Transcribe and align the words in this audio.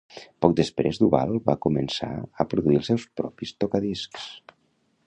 Poc 0.43 0.53
després, 0.59 0.99
Dual 1.03 1.35
va 1.51 1.55
començar 1.67 2.09
a 2.45 2.49
produir 2.55 2.81
els 2.81 2.91
seus 2.93 3.07
propis 3.23 3.57
tocadiscs. 3.67 4.29